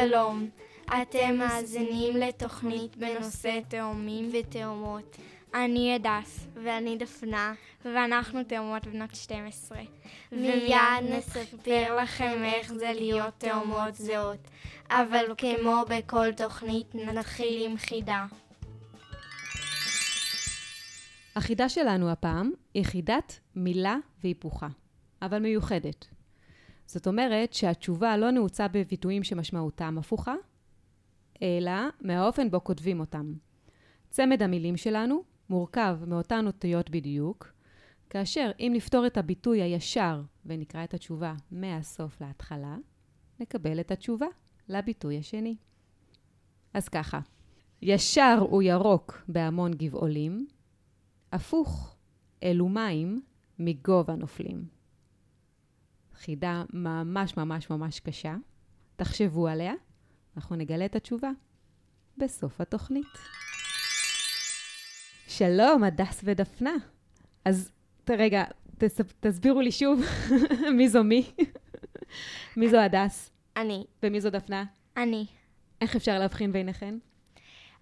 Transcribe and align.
שלום, 0.00 0.48
אתם 1.02 1.36
מאזינים 1.38 2.16
לתוכנית 2.16 2.96
בנושא 2.96 3.60
תאומים 3.68 4.30
ותאומות. 4.32 5.16
אני 5.54 5.94
הדס. 5.94 6.46
ואני 6.54 6.96
דפנה. 6.96 7.54
ואנחנו 7.84 8.44
תאומות 8.44 8.86
בנות 8.86 9.14
12. 9.14 9.78
מיד 10.32 10.76
נספר 11.02 11.96
לכם 12.02 12.44
איך 12.44 12.72
זה 12.72 12.92
להיות 12.94 13.34
תאומות 13.38 13.94
זהות. 13.94 14.48
אבל 14.90 15.24
כמו 15.38 15.82
בכל 15.88 16.32
תוכנית, 16.32 16.94
נתחיל 16.94 17.70
עם 17.70 17.76
חידה. 17.76 18.26
החידה 21.36 21.68
שלנו 21.68 22.10
הפעם 22.10 22.50
היא 22.74 22.84
חידת 22.84 23.38
מילה 23.56 23.96
והיפוכה, 24.24 24.68
אבל 25.22 25.38
מיוחדת. 25.38 26.06
זאת 26.92 27.06
אומרת 27.06 27.52
שהתשובה 27.52 28.16
לא 28.16 28.30
נעוצה 28.30 28.68
בביטויים 28.68 29.24
שמשמעותם 29.24 29.98
הפוכה, 29.98 30.34
אלא 31.42 31.72
מהאופן 32.00 32.50
בו 32.50 32.64
כותבים 32.64 33.00
אותם. 33.00 33.32
צמד 34.10 34.42
המילים 34.42 34.76
שלנו 34.76 35.22
מורכב 35.48 35.98
מאותן 36.06 36.46
אותיות 36.46 36.90
בדיוק, 36.90 37.52
כאשר 38.10 38.50
אם 38.60 38.72
נפתור 38.74 39.06
את 39.06 39.16
הביטוי 39.16 39.62
הישר 39.62 40.22
ונקרא 40.46 40.84
את 40.84 40.94
התשובה 40.94 41.34
מהסוף 41.50 42.20
להתחלה, 42.20 42.76
נקבל 43.40 43.80
את 43.80 43.90
התשובה 43.90 44.26
לביטוי 44.68 45.18
השני. 45.18 45.56
אז 46.74 46.88
ככה, 46.88 47.20
ישר 47.82 48.38
הוא 48.50 48.62
ירוק 48.62 49.22
בהמון 49.28 49.72
גבעולים, 49.74 50.46
הפוך, 51.32 51.96
אלו 52.42 52.68
מים 52.68 53.22
מגובה 53.58 54.16
נופלים. 54.16 54.81
חידה 56.24 56.64
ממש 56.72 57.36
ממש 57.36 57.70
ממש 57.70 58.00
קשה. 58.00 58.34
תחשבו 58.96 59.48
עליה, 59.48 59.72
אנחנו 60.36 60.56
נגלה 60.56 60.84
את 60.84 60.96
התשובה 60.96 61.30
בסוף 62.18 62.60
התוכנית. 62.60 63.06
שלום, 65.28 65.84
הדס 65.84 66.20
ודפנה. 66.24 66.70
אז 67.44 67.70
רגע, 68.10 68.44
תס, 68.78 69.00
תסבירו 69.20 69.60
לי 69.60 69.72
שוב 69.72 70.02
מי 70.76 70.88
זו 70.88 71.04
מי. 71.04 71.32
מי 72.56 72.68
זו 72.68 72.78
הדס? 72.78 73.30
אני. 73.56 73.84
ומי 74.02 74.20
זו 74.20 74.30
דפנה? 74.30 74.64
אני. 74.96 75.26
איך 75.80 75.96
אפשר 75.96 76.18
להבחין 76.18 76.52
ביניכן? 76.52 76.98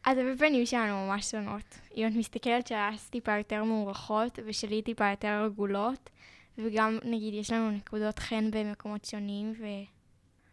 אז 0.05 0.19
הפנים 0.35 0.67
שלנו 0.67 1.07
ממש 1.07 1.31
שונות. 1.31 1.79
אם 1.97 2.07
את 2.07 2.13
מסתכלת 2.13 2.67
שהאס 2.67 3.09
טיפה 3.09 3.39
יותר 3.39 3.65
מוערכות, 3.65 4.39
ושלי 4.47 4.83
טיפה 4.83 5.11
יותר 5.11 5.43
רגולות, 5.45 6.11
וגם, 6.59 6.99
נגיד, 7.05 7.35
יש 7.35 7.51
לנו 7.51 7.71
נקודות 7.71 8.19
חן 8.19 8.51
במקומות 8.51 9.05
שונים, 9.05 9.53
ו... 9.59 9.65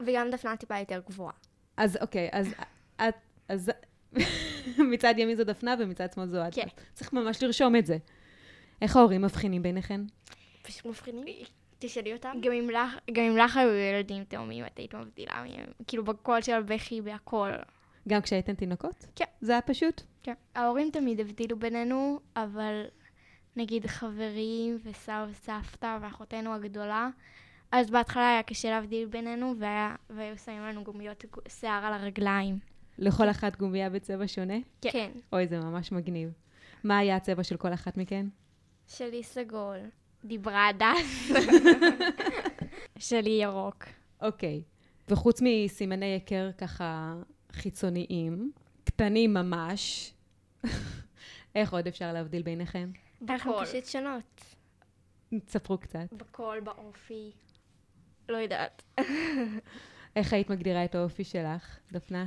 וגם 0.05 0.29
דפנה 0.31 0.57
טיפה 0.57 0.79
יותר 0.79 1.01
גבוהה. 1.09 1.33
אז 1.77 1.97
אוקיי, 2.01 2.29
אז 2.31 2.53
את, 2.95 3.15
אז 3.49 3.71
מצד 4.91 5.13
ימין 5.17 5.37
זו 5.37 5.43
דפנה 5.43 5.75
ומצד 5.79 6.07
שמאל 6.15 6.27
זו 6.27 6.47
את. 6.47 6.55
כן. 6.55 6.67
צריך 6.93 7.13
ממש 7.13 7.43
לרשום 7.43 7.75
את 7.75 7.85
זה. 7.85 7.97
איך 8.81 8.95
ההורים 8.95 9.21
מבחינים 9.21 9.63
ביניכן? 9.63 10.01
פשוט 10.61 10.85
מבחינים? 10.85 11.25
תשאלי 11.79 12.13
אותם. 12.13 12.37
גם 12.41 12.51
אם 12.51 12.69
לך, 12.69 12.97
גם 13.11 13.23
אם 13.23 13.37
לך 13.37 13.57
היו 13.57 13.69
ילדים 13.69 14.23
תאומים, 14.23 14.65
את 14.65 14.77
היית 14.77 14.95
מבדילה 14.95 15.43
מהם, 15.43 15.65
כאילו 15.87 16.03
בקול 16.03 16.41
של 16.41 16.53
הבכי, 16.53 17.01
בהכל. 17.01 17.51
גם 18.07 18.21
כשהייתן 18.21 18.55
תינוקות? 18.55 19.05
כן. 19.15 19.25
זה 19.41 19.51
היה 19.51 19.61
פשוט? 19.61 20.01
כן. 20.23 20.33
ההורים 20.55 20.89
תמיד 20.91 21.19
הבדילו 21.19 21.59
בינינו, 21.59 22.19
אבל 22.35 22.83
נגיד 23.57 23.85
חברים 23.85 24.77
וסב 24.83 25.27
וסבתא 25.31 25.97
ואחותנו 26.01 26.53
הגדולה, 26.53 27.09
אז 27.71 27.89
בהתחלה 27.89 28.29
היה 28.29 28.43
קשה 28.43 28.69
להבדיל 28.69 29.07
בינינו, 29.07 29.53
והיה, 29.59 29.95
והיו 30.09 30.37
שמים 30.37 30.61
לנו 30.61 30.83
גומיות 30.83 31.25
שיער 31.47 31.85
על 31.85 31.93
הרגליים. 31.93 32.59
לכל 32.97 33.29
אחת 33.29 33.57
גומייה 33.57 33.89
בצבע 33.89 34.27
שונה? 34.27 34.57
כן. 34.81 34.89
כן. 34.91 35.11
אוי, 35.33 35.47
זה 35.47 35.59
ממש 35.59 35.91
מגניב. 35.91 36.29
מה 36.83 36.97
היה 36.97 37.15
הצבע 37.15 37.43
של 37.43 37.57
כל 37.57 37.73
אחת 37.73 37.97
מכן? 37.97 38.25
שלי 38.87 39.23
סגול. 39.23 39.77
דיברה 40.25 40.67
הדס. 40.67 41.31
שלי 43.07 43.29
ירוק. 43.29 43.85
אוקיי. 44.21 44.61
וחוץ 45.09 45.41
מסימני 45.43 46.05
היכר 46.05 46.49
ככה 46.57 47.15
חיצוניים, 47.51 48.51
קטנים 48.83 49.33
ממש, 49.33 50.13
איך 51.55 51.73
עוד 51.73 51.87
אפשר 51.87 52.13
להבדיל 52.13 52.41
ביניכם? 52.41 52.89
אנחנו. 53.21 53.53
פשוט 53.61 53.85
שונות. 53.85 54.55
תספרו 55.45 55.77
קצת. 55.77 56.13
בקול, 56.13 56.59
באופי. 56.59 57.31
לא 58.29 58.37
יודעת. 58.37 58.83
איך 60.15 60.33
היית 60.33 60.49
מגדירה 60.49 60.85
את 60.85 60.95
האופי 60.95 61.23
שלך, 61.23 61.79
דפנה? 61.91 62.25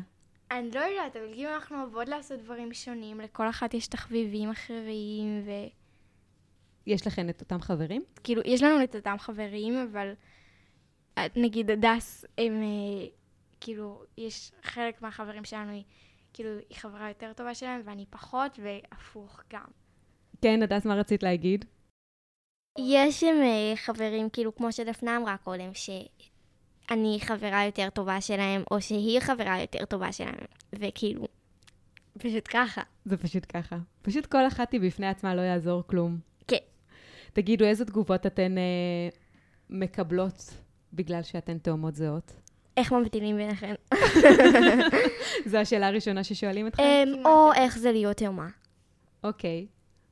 אני 0.50 0.70
לא 0.70 0.80
יודעת, 0.80 1.16
אבל 1.16 1.34
כאילו 1.34 1.54
אנחנו 1.54 1.80
אוהבות 1.82 2.08
לעשות 2.08 2.40
דברים 2.40 2.74
שונים, 2.74 3.20
לכל 3.20 3.48
אחת 3.48 3.74
יש 3.74 3.86
תחביבים 3.86 4.50
אחרים, 4.50 5.42
ו... 5.46 5.50
יש 6.86 7.06
לכן 7.06 7.30
את 7.30 7.40
אותם 7.40 7.60
חברים? 7.60 8.04
כאילו, 8.24 8.42
יש 8.44 8.62
לנו 8.62 8.84
את 8.84 8.96
אותם 8.96 9.16
חברים, 9.18 9.74
אבל 9.90 10.12
אה, 11.18 11.26
נגיד 11.36 11.70
הדס, 11.70 12.24
הם 12.38 12.62
אה, 12.62 13.06
כאילו, 13.60 14.04
יש 14.16 14.52
חלק 14.62 15.02
מהחברים 15.02 15.44
שלנו, 15.44 15.70
היא 15.70 15.84
כאילו, 16.32 16.50
היא 16.68 16.78
חברה 16.78 17.08
יותר 17.08 17.32
טובה 17.32 17.54
שלהם, 17.54 17.80
ואני 17.84 18.06
פחות, 18.10 18.58
והפוך 18.62 19.40
גם. 19.52 19.79
כן, 20.42 20.62
הדס, 20.62 20.86
מה 20.86 20.94
רצית 20.94 21.22
להגיד? 21.22 21.64
יש 22.78 23.24
הם 23.24 23.42
אה, 23.42 23.72
חברים, 23.76 24.30
כאילו, 24.30 24.54
כמו 24.54 24.72
שדפנה 24.72 25.16
אמרה 25.16 25.36
קודם, 25.36 25.70
שאני 25.74 27.18
חברה 27.20 27.64
יותר 27.64 27.90
טובה 27.90 28.20
שלהם, 28.20 28.62
או 28.70 28.80
שהיא 28.80 29.20
חברה 29.20 29.60
יותר 29.60 29.84
טובה 29.84 30.12
שלהם, 30.12 30.44
וכאילו, 30.72 31.26
פשוט 32.18 32.48
ככה. 32.50 32.82
זה 33.04 33.16
פשוט 33.16 33.46
ככה. 33.48 33.76
פשוט 34.02 34.26
כל 34.26 34.46
אחת 34.46 34.72
היא 34.72 34.80
בפני 34.80 35.06
עצמה, 35.06 35.34
לא 35.34 35.40
יעזור 35.40 35.82
כלום. 35.86 36.18
כן. 36.48 36.56
תגידו, 37.32 37.64
איזה 37.64 37.84
תגובות 37.84 38.26
אתן 38.26 38.58
אה, 38.58 39.08
מקבלות 39.70 40.54
בגלל 40.92 41.22
שאתן 41.22 41.58
תאומות 41.58 41.94
זהות? 41.94 42.32
איך 42.76 42.92
מבדילים 42.92 43.36
ביניכם? 43.36 43.74
זו 45.50 45.58
השאלה 45.58 45.88
הראשונה 45.88 46.24
ששואלים 46.24 46.66
אתכם? 46.66 46.82
אמ, 46.82 47.26
או 47.26 47.50
תמיד. 47.52 47.62
איך 47.62 47.78
זה 47.78 47.92
להיות 47.92 48.16
תאומה. 48.16 48.48
אוקיי. 49.24 49.66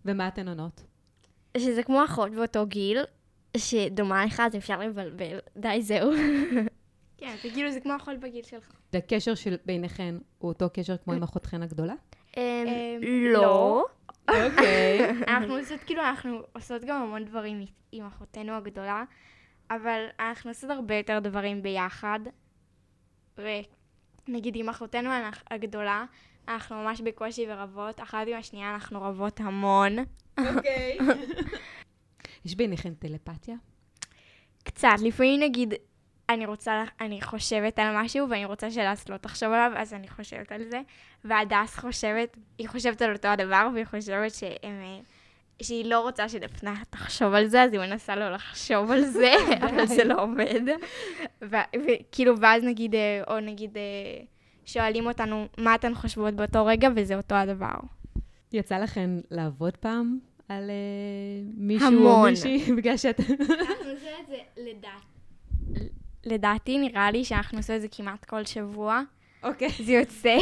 ומה 0.08 0.28
אתן 0.28 0.48
עונות? 0.48 0.82
שזה 1.56 1.82
כמו 1.82 2.04
אחות 2.04 2.32
באותו 2.32 2.66
גיל, 2.66 2.98
שדומה 3.56 4.24
לך, 4.24 4.41
אז 4.41 4.56
אפשר 4.56 4.80
לבלבל. 4.80 5.38
די, 5.56 5.82
זהו. 5.82 6.10
כן, 7.19 7.34
זה 7.42 7.50
כאילו, 7.50 7.72
זה 7.72 7.80
כמו 7.80 7.96
אכול 7.96 8.16
בגיל 8.16 8.42
שלך. 8.42 8.72
הקשר 8.92 9.34
של 9.34 9.56
ביניכן 9.66 10.14
הוא 10.38 10.48
אותו 10.48 10.66
קשר 10.72 10.97
כמו 10.97 11.12
עם 11.12 11.22
אחותכן 11.22 11.62
הגדולה? 11.62 11.94
אמ, 12.36 12.42
אמ, 12.42 13.00
לא. 13.32 13.86
אוקיי. 14.28 15.10
אנחנו 15.28 15.56
עושות, 15.56 15.80
כאילו, 15.80 16.02
אנחנו 16.02 16.42
עושות 16.52 16.84
גם 16.84 17.02
המון 17.02 17.24
דברים 17.24 17.64
עם 17.92 18.06
אחותנו 18.06 18.52
הגדולה, 18.52 19.04
אבל 19.70 20.06
אנחנו 20.20 20.50
עושות 20.50 20.70
הרבה 20.70 20.94
יותר 20.94 21.18
דברים 21.18 21.62
ביחד. 21.62 22.20
ונגיד 24.28 24.56
עם 24.56 24.69
אחותנו 24.69 25.11
הגדולה, 25.50 26.05
אנחנו 26.49 26.77
ממש 26.77 27.00
בקושי 27.00 27.47
ורבות, 27.49 28.00
אחת 28.00 28.27
עם 28.27 28.37
השנייה 28.39 28.75
אנחנו 28.75 29.03
רבות 29.03 29.41
המון. 29.41 29.97
אוקיי. 30.39 30.99
יש 32.44 32.55
ביניכן 32.55 32.94
טלפתיה? 32.94 33.56
קצת, 34.65 34.89
לפעמים 35.05 35.41
נגיד, 35.41 35.75
אני 36.28 36.47
רוצה, 36.47 36.84
אני 37.00 37.22
חושבת 37.22 37.78
על 37.78 37.97
משהו 37.97 38.28
ואני 38.31 38.44
רוצה 38.44 38.71
שלאס 38.71 39.09
לא 39.09 39.16
תחשוב 39.16 39.49
עליו, 39.53 39.72
אז 39.77 39.94
אני 39.94 40.09
חושבת 40.09 40.53
על 40.53 40.65
זה, 40.65 40.81
והדס 41.25 41.78
חושבת, 41.78 42.37
היא 42.59 42.69
חושבת 42.69 43.03
על 43.03 43.12
אותו 43.12 43.28
הדבר, 43.28 43.69
והיא 43.75 43.84
חושבת 43.84 44.34
שהם, 44.34 44.81
אה, 44.83 45.01
שהיא 45.63 45.84
לא 45.84 46.01
רוצה 46.01 46.28
שדפנה 46.28 46.75
תחשוב 46.91 47.34
על 47.34 47.47
זה, 47.47 47.63
אז 47.63 47.72
היא 47.72 47.81
מנסה 47.81 48.16
לא 48.16 48.31
לחשוב 48.31 48.91
על 48.91 49.05
זה, 49.05 49.33
אבל 49.71 49.87
זה 49.87 50.05
לא 50.05 50.22
עובד. 50.22 50.60
וכאילו, 51.75 52.41
ואז 52.41 52.65
נגיד, 52.65 52.95
אה, 52.95 53.22
או 53.28 53.41
נגיד, 53.41 53.77
אה, 53.77 54.25
שואלים 54.65 55.07
אותנו 55.07 55.47
מה 55.59 55.75
אתן 55.75 55.95
חושבות 55.95 56.34
באותו 56.34 56.66
רגע, 56.66 56.89
וזה 56.97 57.16
אותו 57.16 57.34
הדבר. 57.34 57.75
יצא 58.53 58.78
לכן 58.78 59.10
לעבוד 59.31 59.77
פעם 59.77 60.19
על 60.49 60.71
אה, 60.71 61.51
מישהו 61.57 61.87
או 61.87 61.93
המון. 61.93 62.31
מישהי? 62.31 62.72
בגלל 62.77 62.97
שאת... 62.97 63.21
אנחנו 63.21 63.91
עושים 63.91 64.13
את 64.22 64.27
זה 64.28 64.37
לדעתי. 64.57 65.89
לדעתי 66.27 66.78
נראה 66.78 67.10
לי 67.10 67.25
שאנחנו 67.25 67.59
עושים 67.59 67.77
את 67.77 67.81
זה 67.81 67.89
כמעט 67.91 68.25
כל 68.25 68.45
שבוע. 68.45 69.03
אוקיי. 69.43 69.69
זה 69.84 69.93
יוצא. 69.93 70.39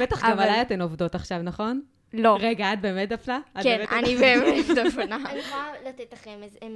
בטח 0.00 0.24
גם 0.24 0.38
עליי 0.38 0.62
אתן 0.62 0.80
עובדות 0.80 1.14
עכשיו, 1.14 1.42
נכון? 1.42 1.80
לא. 2.14 2.36
רגע, 2.40 2.72
את 2.72 2.80
באמת 2.80 3.08
דפנה? 3.08 3.40
כן, 3.62 3.84
אני 3.92 4.16
באמת 4.16 4.64
דפנה. 4.84 5.16
אני 5.16 5.38
יכולה 5.38 5.72
לתת 5.86 6.12
לכם 6.12 6.40
איזה... 6.42 6.58
אה, 6.62 6.68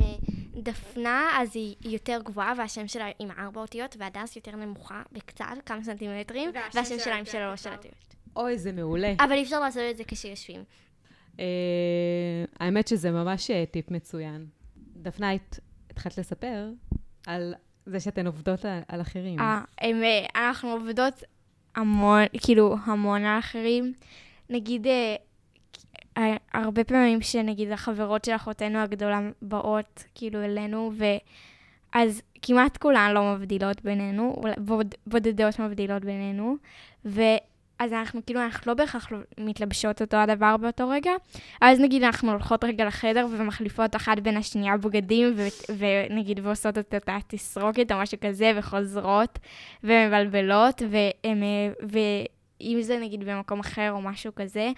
דפנה, 0.62 1.28
אז 1.40 1.56
היא 1.56 1.74
יותר 1.82 2.20
גבוהה, 2.24 2.52
והשם 2.58 2.88
שלה 2.88 3.10
עם 3.18 3.30
ארבע 3.38 3.60
אותיות, 3.60 3.96
והדס 3.98 4.36
יותר 4.36 4.56
נמוכה 4.56 5.02
בקצת, 5.12 5.44
כמה 5.66 5.84
סנטימטרים, 5.84 6.50
והשם 6.74 6.98
שלה 6.98 7.16
עם 7.16 7.24
שלוש. 7.24 7.66
אותיות. 7.66 8.14
אוי, 8.36 8.58
זה 8.58 8.72
מעולה. 8.72 9.14
אבל 9.20 9.32
אי 9.32 9.42
אפשר 9.42 9.60
לעשות 9.60 9.82
את 9.90 9.96
זה 9.96 10.04
כשיושבים. 10.06 10.64
אה, 11.40 11.44
האמת 12.60 12.88
שזה 12.88 13.10
ממש 13.10 13.50
אה, 13.50 13.64
טיפ 13.70 13.90
מצוין. 13.90 14.46
דפנה, 14.96 15.30
התחלת 15.90 16.18
לספר 16.18 16.68
על 17.26 17.54
זה 17.86 18.00
שאתן 18.00 18.26
עובדות 18.26 18.64
על, 18.88 19.00
אחרים. 19.00 19.38
אה, 19.40 19.62
אנחנו 20.34 20.70
עובדות 20.70 21.22
המון, 21.74 22.22
כאילו, 22.40 22.76
המון 22.84 23.24
על 23.24 23.38
אחרים. 23.38 23.92
נגיד, 24.50 24.86
הרבה 26.54 26.84
פעמים 26.84 27.22
שנגיד 27.22 27.72
החברות 27.72 28.24
של 28.24 28.36
אחותנו 28.36 28.78
הגדולה 28.78 29.20
באות, 29.42 30.04
כאילו, 30.14 30.44
אלינו, 30.44 30.92
ואז 31.94 32.22
כמעט 32.42 32.76
כולן 32.76 33.10
לא 33.14 33.34
מבדילות 33.34 33.82
בינינו, 33.82 34.42
בוד, 34.58 34.94
בודדות 35.06 35.58
מבדילות 35.58 36.04
בינינו, 36.04 36.56
ואז 37.04 37.92
אנחנו 37.92 38.20
כאילו, 38.26 38.40
אנחנו 38.40 38.70
לא 38.72 38.74
בהכרח 38.74 39.12
לא 39.12 39.18
מתלבשות 39.40 40.02
אותו 40.02 40.16
הדבר 40.16 40.56
באותו 40.56 40.88
רגע, 40.88 41.12
אז 41.60 41.80
נגיד 41.80 42.02
אנחנו 42.02 42.30
הולכות 42.30 42.64
רגע 42.64 42.84
לחדר 42.84 43.26
ומחליפות 43.30 43.96
אחת 43.96 44.18
בין 44.18 44.36
השנייה 44.36 44.76
בגדים, 44.76 45.34
ו- 45.36 45.72
ונגיד 45.78 46.40
ועושות 46.42 46.78
את 46.78 46.94
אותה 46.94 47.18
תסרוקת 47.26 47.92
או 47.92 47.98
משהו 47.98 48.18
כזה, 48.20 48.52
וחוזרות 48.56 49.38
ומבלבלות, 49.84 50.82
והם, 50.90 51.42
אה, 51.42 51.72
ואם 52.60 52.78
זה 52.82 52.98
נגיד 52.98 53.24
במקום 53.24 53.60
אחר 53.60 53.92
או 53.92 54.00
משהו 54.00 54.34
כזה, 54.34 54.70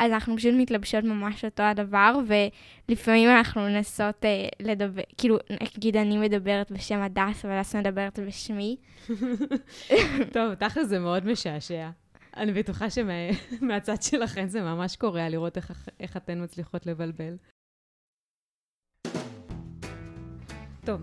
אז 0.00 0.12
אנחנו 0.12 0.36
פשוט 0.36 0.54
מתלבשות 0.56 1.04
ממש 1.04 1.44
אותו 1.44 1.62
הדבר, 1.62 2.18
ולפעמים 2.88 3.30
אנחנו 3.30 3.60
מנסות 3.60 4.24
אה, 4.24 4.48
לדבר, 4.60 5.02
כאילו, 5.18 5.38
נגיד 5.76 5.96
אני 5.96 6.18
מדברת 6.18 6.70
בשם 6.70 7.00
הדס, 7.00 7.44
והדס 7.44 7.74
מדברת 7.76 8.18
בשמי. 8.18 8.76
טוב, 10.34 10.54
תכל'ס 10.54 10.86
זה 10.88 10.98
מאוד 10.98 11.26
משעשע. 11.26 11.90
אני 12.36 12.52
בטוחה 12.52 12.86
שמהצד 12.90 14.02
שלכם 14.10 14.46
זה 14.46 14.60
ממש 14.60 14.96
קורע 14.96 15.28
לראות 15.28 15.56
איך, 15.56 15.88
איך 16.00 16.16
אתן 16.16 16.42
מצליחות 16.42 16.86
לבלבל. 16.86 17.36
טוב, 20.84 21.00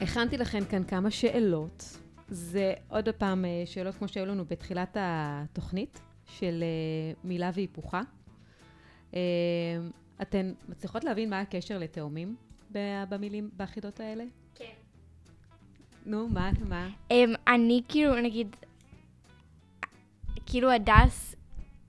הכנתי 0.00 0.36
לכם 0.36 0.64
כאן 0.64 0.84
כמה 0.84 1.10
שאלות. 1.10 2.03
זה 2.28 2.74
עוד 2.88 3.08
פעם 3.08 3.44
אה, 3.44 3.62
שאלות 3.66 3.94
כמו 3.94 4.08
שהיו 4.08 4.26
לנו 4.26 4.44
בתחילת 4.44 4.96
התוכנית, 5.00 6.00
של 6.26 6.62
אה, 6.62 7.12
מילה 7.24 7.50
והיפוכה. 7.54 8.02
אה, 9.14 9.20
אתן 10.22 10.52
מצליחות 10.68 11.04
להבין 11.04 11.30
מה 11.30 11.40
הקשר 11.40 11.78
לתאומים 11.78 12.36
במילים, 13.08 13.50
בחידות 13.56 14.00
האלה? 14.00 14.24
כן. 14.54 14.64
נו, 16.06 16.28
מה, 16.28 16.50
מה? 16.68 16.88
Um, 17.10 17.14
אני 17.48 17.82
כאילו, 17.88 18.20
נגיד, 18.20 18.56
כאילו 20.46 20.70
הדס, 20.70 21.34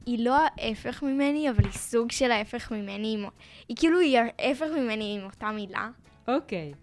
היא 0.06 0.26
לא 0.26 0.36
ההפך 0.36 1.04
ממני, 1.04 1.50
אבל 1.50 1.64
היא 1.64 1.72
סוג 1.72 2.12
של 2.12 2.31
ההפך 2.31 2.72
ממני. 2.72 3.18
היא 3.68 3.78
כאילו, 3.78 4.00
היא 4.00 4.20
ההפך 4.40 4.66
ממני 4.78 5.18
עם 5.20 5.26
אותה 5.26 5.52
מילה. 5.52 5.90
אוקיי. 6.28 6.74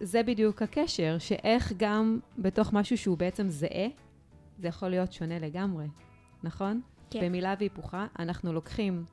זה 0.00 0.22
בדיוק 0.22 0.62
הקשר, 0.62 1.16
שאיך 1.18 1.72
גם 1.76 2.20
בתוך 2.38 2.72
משהו 2.72 2.98
שהוא 2.98 3.18
בעצם 3.18 3.48
זהה, 3.48 3.88
זה 4.58 4.68
יכול 4.68 4.88
להיות 4.88 5.12
שונה 5.12 5.38
לגמרי, 5.38 5.86
נכון? 6.42 6.80
כן. 7.10 7.20
במילה 7.22 7.54
והיפוכה, 7.58 8.06
אנחנו 8.18 8.52
לוקחים 8.52 9.04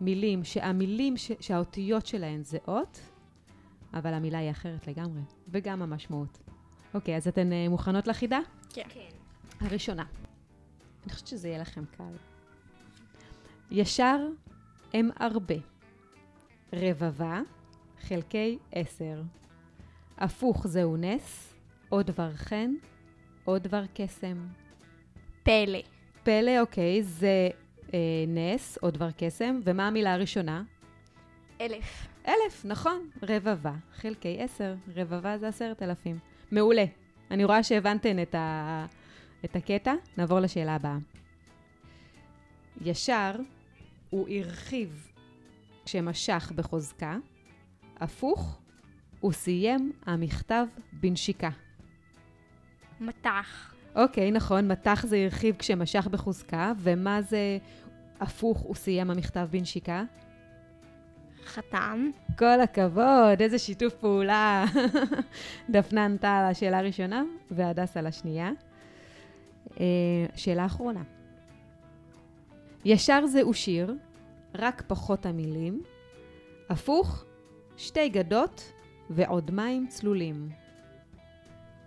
מילים 0.00 0.44
שהמילים, 0.44 1.16
ש... 1.16 1.30
שהאותיות 1.40 2.06
שלהן 2.06 2.42
זהות, 2.42 3.00
אבל 3.94 4.14
המילה 4.14 4.38
היא 4.38 4.50
אחרת 4.50 4.86
לגמרי, 4.86 5.20
וגם 5.48 5.82
המשמעות. 5.82 6.38
אוקיי, 6.94 7.16
אז 7.16 7.28
אתן 7.28 7.52
אה, 7.52 7.68
מוכנות 7.68 8.06
לחידה? 8.06 8.40
כן. 8.74 8.88
הראשונה. 9.60 10.04
אני 11.04 11.12
חושבת 11.12 11.26
שזה 11.26 11.48
יהיה 11.48 11.58
לכם 11.58 11.84
קל. 11.96 12.14
ישר 13.70 14.18
הם 14.94 15.10
הרבה. 15.16 15.54
רבבה, 16.72 17.40
חלקי 18.00 18.58
עשר. 18.72 19.22
הפוך 20.22 20.66
זהו 20.66 20.96
נס, 20.96 21.54
או 21.92 22.02
דבר 22.02 22.32
חן, 22.32 22.70
או 23.46 23.58
דבר 23.58 23.82
קסם. 23.94 24.46
פלא. 25.42 25.78
פלא, 26.22 26.60
אוקיי, 26.60 27.02
זה 27.02 27.48
אה, 27.94 27.98
נס 28.28 28.78
או 28.82 28.90
דבר 28.90 29.08
קסם, 29.16 29.60
ומה 29.64 29.86
המילה 29.86 30.14
הראשונה? 30.14 30.62
אלף. 31.60 32.06
אלף, 32.28 32.64
נכון, 32.64 33.10
רבבה, 33.22 33.72
חלקי 33.94 34.36
עשר, 34.40 34.74
רבבה 34.96 35.38
זה 35.38 35.48
עשרת 35.48 35.82
אלפים. 35.82 36.18
מעולה. 36.50 36.84
אני 37.30 37.44
רואה 37.44 37.62
שהבנתן 37.62 38.22
את, 38.22 38.34
ה... 38.34 38.86
את 39.44 39.56
הקטע, 39.56 39.94
נעבור 40.16 40.40
לשאלה 40.40 40.74
הבאה. 40.74 40.98
ישר 42.80 43.32
הוא 44.10 44.28
הרחיב 44.28 45.08
כשמשך 45.84 46.52
בחוזקה, 46.54 47.16
הפוך, 47.96 48.61
הוא 49.22 49.32
סיים 49.32 49.92
המכתב 50.06 50.66
בנשיקה. 50.92 51.50
מטח. 53.00 53.74
אוקיי, 53.96 54.30
נכון, 54.30 54.68
מתח 54.68 55.04
זה 55.08 55.16
הרחיב 55.16 55.56
כשמשך 55.58 56.06
בחוזקה, 56.06 56.72
ומה 56.78 57.22
זה 57.22 57.58
הפוך, 58.20 58.58
הוא 58.58 58.74
סיים 58.74 59.10
המכתב 59.10 59.48
בנשיקה? 59.50 60.04
חתם. 61.44 62.10
כל 62.38 62.60
הכבוד, 62.60 63.40
איזה 63.40 63.58
שיתוף 63.58 63.94
פעולה. 63.94 64.64
דפנה 65.70 66.04
ענתה 66.04 66.38
על 66.38 66.44
השאלה 66.44 66.78
הראשונה, 66.78 67.22
והדס 67.50 67.96
על 67.96 68.06
השנייה. 68.06 68.50
אה, 69.80 69.86
שאלה 70.36 70.66
אחרונה. 70.66 71.02
ישר 72.84 73.26
זהו 73.26 73.54
שיר, 73.54 73.94
רק 74.54 74.82
פחות 74.86 75.26
המילים. 75.26 75.82
הפוך, 76.70 77.24
שתי 77.76 78.08
גדות 78.08 78.72
ועוד 79.14 79.50
מים 79.50 79.86
צלולים. 79.88 80.48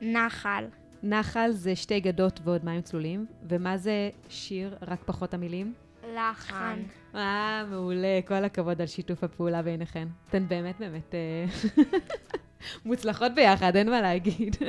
נחל. 0.01 0.66
נחל 1.04 1.51
זה 1.51 1.75
שתי 1.75 2.00
גדות 2.00 2.39
ועוד 2.44 2.66
מים 2.66 2.81
צלולים, 2.81 3.25
ומה 3.50 3.77
זה 3.77 4.10
שיר, 4.30 4.77
רק 4.81 5.04
פחות 5.06 5.33
המילים? 5.33 5.74
לחן. 6.13 6.80
אה, 7.16 7.63
מעולה, 7.69 8.19
כל 8.27 8.44
הכבוד 8.45 8.81
על 8.81 8.88
שיתוף 8.88 9.24
הפעולה 9.24 9.62
ביניכן. 9.62 10.07
אתן 10.30 10.48
באמת 10.48 10.80
באמת 10.80 11.16
אה, 11.16 11.45
מוצלחות 12.86 13.31
ביחד, 13.36 13.75
אין 13.75 13.89
מה 13.89 14.01
להגיד. 14.01 14.56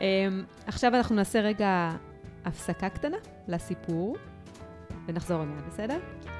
אמ, 0.00 0.44
עכשיו 0.66 0.94
אנחנו 0.94 1.16
נעשה 1.16 1.40
רגע 1.40 1.96
הפסקה 2.44 2.88
קטנה 2.88 3.16
לסיפור, 3.48 4.16
ונחזור 5.06 5.38
עוד 5.38 5.48
מעט, 5.48 5.64
בסדר? 5.68 5.98
ללירי 5.98 6.35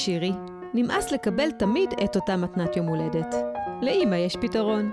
ושירי 0.00 0.32
נמאס 0.74 1.12
לקבל 1.12 1.50
תמיד 1.50 1.90
את 2.04 2.16
אותה 2.16 2.36
מתנת 2.36 2.76
יום 2.76 2.86
הולדת. 2.86 3.34
לאמא 3.82 4.14
יש 4.14 4.36
פתרון. 4.36 4.90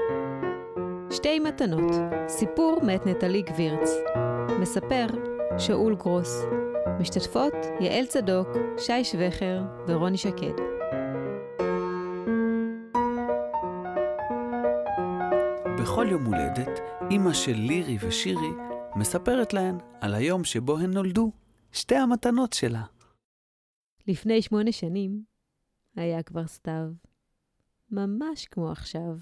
שתי 1.11 1.39
מתנות, 1.39 1.91
סיפור 2.27 2.79
מאת 2.83 3.05
נטלי 3.05 3.41
גבירץ. 3.41 3.89
מספר 4.59 5.05
שאול 5.57 5.95
גרוס. 5.95 6.43
משתתפות 6.99 7.53
יעל 7.79 8.05
צדוק, 8.05 8.47
שי 8.77 9.03
שווכר 9.03 9.61
ורוני 9.87 10.17
שקד. 10.17 10.53
בכל 15.81 16.07
יום 16.09 16.25
הולדת, 16.25 16.79
אימא 17.11 17.33
של 17.33 17.55
לירי 17.55 17.97
ושירי 18.01 18.51
מספרת 18.95 19.53
להן 19.53 19.77
על 20.01 20.15
היום 20.15 20.43
שבו 20.43 20.77
הן 20.77 20.91
נולדו, 20.91 21.31
שתי 21.71 21.95
המתנות 21.95 22.53
שלה. 22.53 22.96
לפני 24.07 24.41
שמונה 24.41 24.71
שנים 24.71 25.23
היה 25.95 26.23
כבר 26.23 26.47
סתיו. 26.47 26.87
ממש 27.91 28.45
כמו 28.45 28.71
עכשיו. 28.71 29.17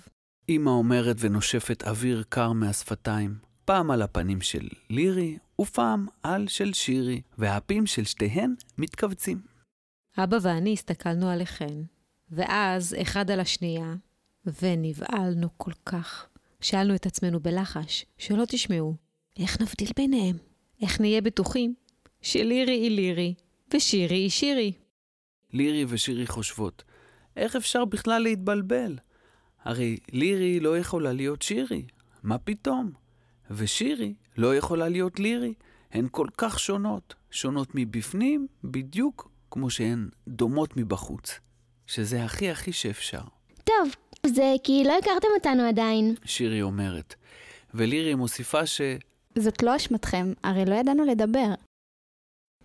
אימא 0.49 0.69
אומרת 0.69 1.15
ונושפת 1.19 1.83
אוויר 1.83 2.23
קר 2.29 2.51
מהשפתיים, 2.51 3.35
פעם 3.65 3.91
על 3.91 4.01
הפנים 4.01 4.41
של 4.41 4.67
לירי 4.89 5.37
ופעם 5.61 6.07
על 6.23 6.47
של 6.47 6.73
שירי, 6.73 7.21
והאפים 7.37 7.85
של 7.85 8.05
שתיהן 8.05 8.55
מתכווצים. 8.77 9.41
אבא 10.17 10.37
ואני 10.41 10.73
הסתכלנו 10.73 11.29
עליכן, 11.29 11.81
ואז 12.29 12.95
אחד 13.01 13.31
על 13.31 13.39
השנייה, 13.39 13.95
ונבהלנו 14.61 15.47
כל 15.57 15.71
כך. 15.85 16.27
שאלנו 16.61 16.95
את 16.95 17.05
עצמנו 17.05 17.39
בלחש, 17.39 18.05
שלא 18.17 18.43
תשמעו, 18.47 18.95
איך 19.39 19.61
נבדיל 19.61 19.89
ביניהם? 19.95 20.35
איך 20.81 21.01
נהיה 21.01 21.21
בטוחים 21.21 21.75
שלירי 22.21 22.73
היא 22.73 22.91
לירי 22.91 23.33
ושירי 23.75 24.15
היא 24.15 24.29
שירי? 24.29 24.71
לירי 25.53 25.85
ושירי 25.87 26.27
חושבות, 26.27 26.83
איך 27.37 27.55
אפשר 27.55 27.85
בכלל 27.85 28.21
להתבלבל? 28.21 28.97
הרי 29.63 29.97
לירי 30.11 30.59
לא 30.59 30.77
יכולה 30.77 31.13
להיות 31.13 31.41
שירי, 31.41 31.85
מה 32.23 32.37
פתאום? 32.37 32.91
ושירי 33.51 34.13
לא 34.37 34.55
יכולה 34.55 34.89
להיות 34.89 35.19
לירי, 35.19 35.53
הן 35.91 36.07
כל 36.11 36.27
כך 36.37 36.59
שונות, 36.59 37.15
שונות 37.31 37.67
מבפנים 37.73 38.47
בדיוק 38.63 39.31
כמו 39.51 39.69
שהן 39.69 40.09
דומות 40.27 40.77
מבחוץ, 40.77 41.39
שזה 41.87 42.23
הכי 42.23 42.49
הכי 42.49 42.73
שאפשר. 42.73 43.21
טוב, 43.63 43.95
זה 44.25 44.53
כי 44.63 44.83
לא 44.85 44.97
הכרתם 44.97 45.27
אותנו 45.37 45.63
עדיין. 45.63 46.15
שירי 46.25 46.61
אומרת. 46.61 47.15
ולירי 47.73 48.15
מוסיפה 48.15 48.65
ש... 48.65 48.81
זאת 49.37 49.63
לא 49.63 49.75
אשמתכם, 49.75 50.33
הרי 50.43 50.65
לא 50.65 50.75
ידענו 50.75 51.05
לדבר. 51.05 51.53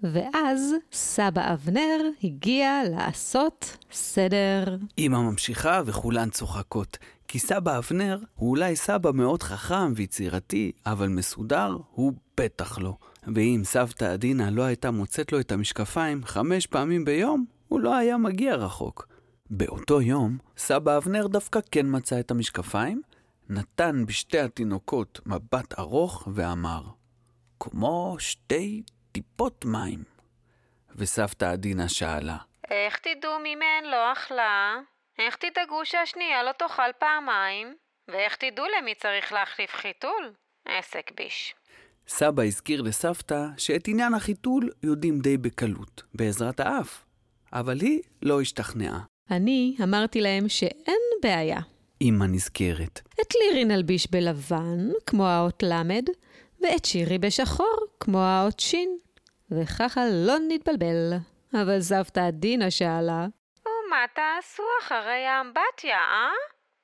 ואז 0.02 0.75
סבא 0.92 1.52
אבנר 1.52 2.11
הגיע 2.25 2.83
לעשות 2.90 3.76
סדר. 3.92 4.76
אמא 4.99 5.19
ממשיכה 5.19 5.83
וכולן 5.87 6.30
צוחקות, 6.30 6.99
כי 7.28 7.38
סבא 7.38 7.78
אבנר 7.78 8.19
הוא 8.35 8.50
אולי 8.50 8.76
סבא 8.76 9.11
מאוד 9.11 9.42
חכם 9.42 9.92
ויצירתי, 9.97 10.73
אבל 10.87 11.09
מסודר 11.09 11.76
הוא 11.90 12.12
בטח 12.40 12.78
לא. 12.78 12.97
ואם 13.35 13.61
סבתא 13.64 14.04
עדינה 14.04 14.50
לא 14.50 14.62
הייתה 14.62 14.90
מוצאת 14.90 15.33
לו 15.33 15.40
את 15.40 15.52
המשקפיים 15.52 16.25
חמש 16.25 16.66
פעמים 16.66 17.04
ביום, 17.04 17.45
הוא 17.69 17.80
לא 17.80 17.97
היה 17.97 18.16
מגיע 18.16 18.54
רחוק. 18.54 19.09
באותו 19.50 20.02
יום, 20.02 20.38
סבא 20.57 20.97
אבנר 20.97 21.26
דווקא 21.26 21.61
כן 21.71 21.87
מצא 21.88 22.21
את 22.21 22.30
המשקפיים, 22.30 23.02
נתן 23.49 24.04
בשתי 24.07 24.38
התינוקות 24.38 25.21
מבט 25.26 25.78
ארוך 25.78 26.28
ואמר, 26.35 26.83
כמו 27.61 28.16
שתי 28.19 28.83
טיפות 29.12 29.64
מים. 29.64 30.04
וסבתא 30.96 31.44
עדינה 31.44 31.88
שאלה, 31.88 32.36
איך 32.70 32.98
תדעו 32.98 33.38
מי 33.42 33.54
מהן 33.54 33.90
לא 33.90 34.12
אכלה? 34.12 34.76
איך 35.18 35.36
תדאגו 35.36 35.84
שהשנייה 35.84 36.42
לא 36.42 36.52
תאכל 36.52 36.92
פעמיים? 36.98 37.76
ואיך 38.08 38.36
תדעו 38.36 38.64
למי 38.78 38.94
צריך 38.94 39.32
להחליף 39.32 39.70
חיתול? 39.74 40.32
עסק 40.64 41.10
ביש. 41.16 41.54
סבא 42.08 42.42
הזכיר 42.42 42.82
לסבתא 42.82 43.46
שאת 43.56 43.88
עניין 43.88 44.14
החיתול 44.14 44.70
יודעים 44.82 45.20
די 45.20 45.36
בקלות, 45.36 46.02
בעזרת 46.14 46.60
האף. 46.60 47.04
אבל 47.52 47.80
היא 47.80 48.00
לא 48.22 48.40
השתכנעה. 48.40 49.00
אני 49.30 49.76
אמרתי 49.82 50.20
להם 50.20 50.48
שאין 50.48 51.02
בעיה. 51.22 51.60
אמא 52.02 52.24
נזכרת. 52.24 53.00
את 53.20 53.34
לירי 53.34 53.64
נלביש 53.64 54.10
בלבן, 54.10 54.90
כמו 55.06 55.26
האות 55.26 55.62
ל', 55.62 55.82
ואת 56.60 56.84
שירי 56.84 57.18
בשחור, 57.18 57.86
כמו 58.00 58.19
האות 58.19 58.61
ש', 58.61 58.75
וככה 59.50 60.00
לא 60.12 60.35
נתבלבל. 60.49 61.12
אבל 61.54 61.80
סבתא 61.80 62.21
עדינה 62.21 62.71
שאלה, 62.71 63.26
ומה 63.66 64.04
תעשו 64.14 64.62
אחרי 64.83 65.26
האמבטיה, 65.26 65.97
אה? 65.97 66.30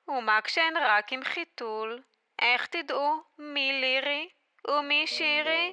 ומה 0.08 0.38
כשהן 0.44 0.74
רק 0.76 1.12
עם 1.12 1.20
חיתול? 1.24 2.00
איך 2.42 2.66
תדעו 2.66 3.10
מי 3.38 3.72
לירי 3.80 4.28
ומי 4.68 5.04
שירי? 5.06 5.72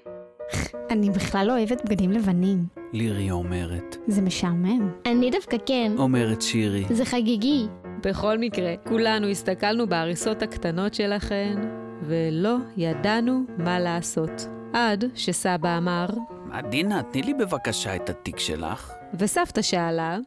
אני 0.90 1.10
בכלל 1.10 1.48
לא 1.48 1.54
אוהבת 1.54 1.86
בגדים 1.86 2.12
לבנים. 2.12 2.58
לירי 2.94 3.32
אומרת. 3.32 3.96
זה 4.08 4.22
משעמם. 4.22 4.92
אני 5.06 5.32
דווקא 5.32 5.58
כן. 5.66 5.92
אומרת 5.98 6.42
שירי. 6.42 6.86
זה 6.90 7.06
חגיגי. 7.06 7.68
בכל 8.04 8.38
מקרה, 8.38 8.74
כולנו 8.88 9.28
הסתכלנו 9.28 9.88
בהריסות 9.88 10.42
הקטנות 10.42 10.94
שלכן, 10.94 11.56
ולא 12.02 12.56
ידענו 12.78 13.44
מה 13.58 13.80
לעשות. 13.80 14.32
עד 14.74 15.06
שסבא 15.16 15.78
אמר, 15.78 16.06
עדינה, 16.52 17.04
תני 17.04 17.22
לי 17.22 17.34
בבקשה 17.34 17.96
את 17.96 18.10
התיק 18.10 18.40
שלך. 18.40 18.94
וסבתא 19.20 19.62
שאלה, 19.62 20.18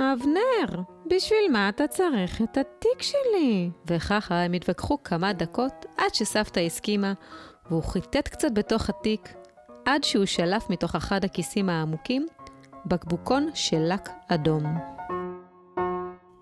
אבנר, 0.00 0.82
בשביל 1.06 1.52
מה 1.52 1.68
אתה 1.68 1.86
צריך 1.86 2.42
את 2.42 2.58
התיק 2.58 3.02
שלי? 3.02 3.70
וככה 3.86 4.34
הם 4.34 4.52
התווכחו 4.52 5.02
כמה 5.02 5.32
דקות 5.32 5.86
עד 5.96 6.14
שסבתא 6.14 6.60
הסכימה, 6.60 7.12
והוא 7.70 7.82
חיטט 7.82 8.28
קצת 8.28 8.52
בתוך 8.52 8.88
התיק, 8.88 9.34
עד 9.84 10.04
שהוא 10.04 10.26
שלף 10.26 10.70
מתוך 10.70 10.94
אחד 10.94 11.24
הכיסים 11.24 11.68
העמוקים 11.68 12.26
בקבוקון 12.86 13.50
של 13.54 13.80
לק 13.80 14.08
אדום. 14.28 14.64